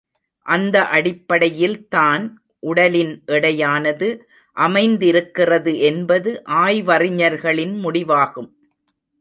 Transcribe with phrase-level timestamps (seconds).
[0.45, 2.23] இந்த அடிப்படையில் தான்
[2.63, 4.09] உடலின் எடையானது
[4.57, 8.49] அமைந்திருக்கிறது என்பது ஆய்வறிஞர்களின் முடிவாகும்.